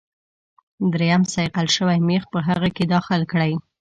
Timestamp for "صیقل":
1.33-1.67